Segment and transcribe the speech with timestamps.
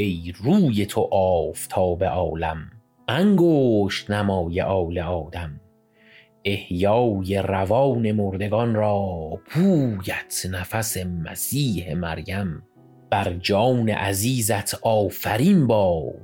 [0.00, 2.70] ای روی تو آفتاب عالم
[3.08, 5.60] انگشت نمای آل آدم.
[6.44, 12.62] احیای روان مردگان را بویت نفس مسیح مریم.
[13.10, 16.14] بر جان عزیزت آفرین باد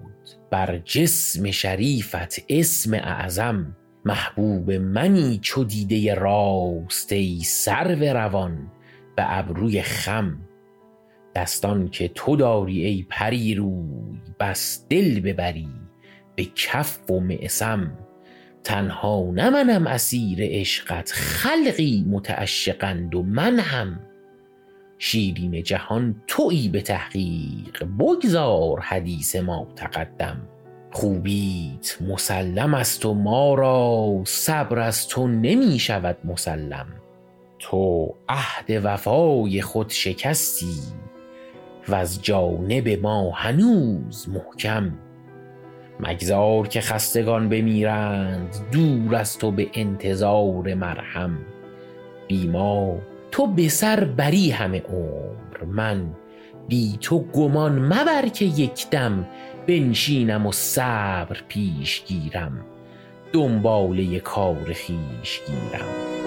[0.50, 3.76] بر جسم شریفت اسم اعظم.
[4.04, 8.72] محبوب منی چو دیده راست ای سرو روان
[9.16, 10.40] به ابروی خم
[11.34, 15.68] دستان که تو داری ای پری روی بس دل ببری
[16.36, 17.98] به کف و معصم.
[18.64, 24.00] تنها نه منم اسیر عشقت خلقی متعشقند و من هم.
[24.98, 30.48] شیرین جهان تویی به تحقیق بگذار حدیث ما تقدم.
[30.90, 36.86] خوبیت مسلم است و ما را صبر از تو نمی شود مسلم.
[37.58, 41.03] تو عهد وفای خود شکستی
[41.88, 44.92] و از جانب ما هنوز محکم.
[46.00, 51.38] مگذار که خستگان بمیرند دور از تو به انتظار مرهم.
[52.28, 52.98] بی ما
[53.30, 55.64] تو به سر بری همه عمر.
[55.66, 56.06] من
[56.68, 59.26] بی تو گمان مبر که یک دم
[59.66, 62.60] بنشینم و صبر پیش گیرم.
[63.32, 66.23] دنباله کار خویش گیرم.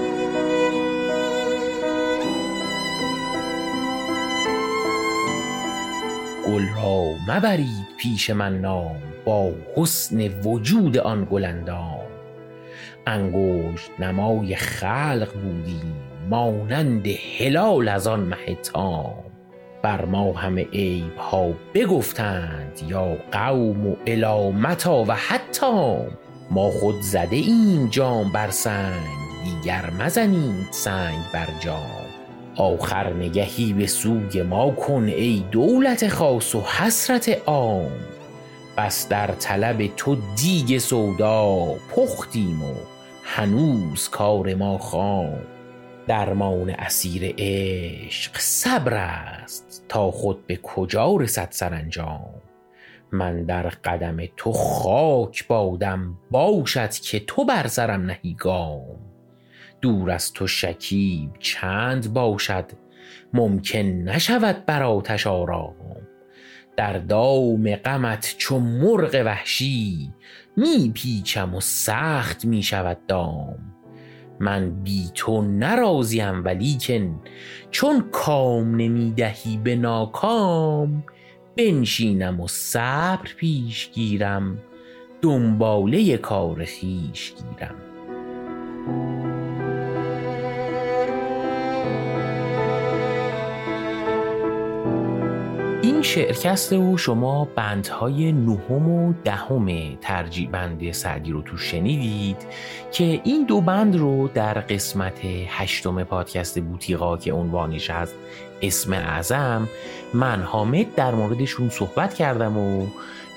[6.48, 8.96] گل را مبرید پیش من نام
[9.26, 12.08] با حسن وجود آن گل اندام
[13.08, 15.96] انگشت نمای خلق بودیم
[16.30, 19.24] مانند هلال از آن مه تام.
[19.82, 25.98] بر ما همه عیب ها بگفتند یا قوم و الی متی و حتی
[26.52, 29.08] ما خود زده ایم جام بر سنگ
[29.44, 32.07] دیگر مزنید سنگ بر جام.
[32.58, 37.92] آخر نگهی به سوی ما کن ای دولت خاص و حسرت عام.
[38.78, 42.74] بس در طلب تو دیگ سودا پختیم و
[43.24, 45.40] هنوز کار ما خام.
[46.08, 52.34] درمان اسیر عشق صبر است تا خود به کجا رسد سرانجام.
[53.12, 59.17] من در قدم تو خاک بادم باشد که تو بر سرم نهی گام.
[59.82, 62.66] دور از تو شکیب چند باشد
[63.34, 65.98] ممکن نشود بر آتش آرام.
[66.78, 70.14] در دام غمت چو مرغ وحشی
[70.58, 73.74] می پیچم و سخت می شود دام.
[74.40, 77.22] من بی تو نه راضیم ولیکن
[77.72, 81.04] چون کام نمی دهی به ناکام
[81.58, 84.58] بنشینم و صبر پیش گیرم
[85.22, 87.76] دنباله کار خویش گیرم.
[96.08, 102.38] شعرکست او شما بندهای نهم و دهم ترجیع بند سعدی رو تو شنیدید
[102.92, 108.14] که این دو بند رو در قسمت هشتم پادکست بوتیقا که عنوانش از
[108.62, 109.70] اسم اعظم
[110.14, 112.88] من حامد در موردشون صحبت کردم و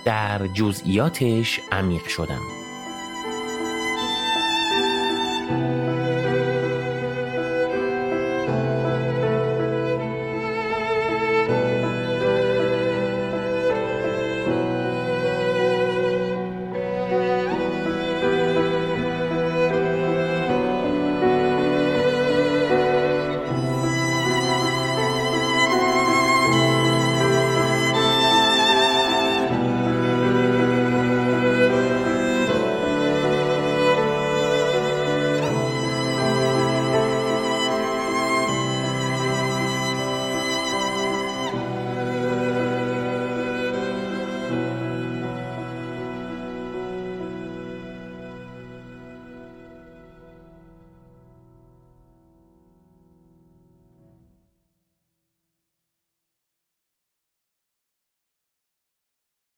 [0.05, 2.41] در جزئیاتش عمیق شدم.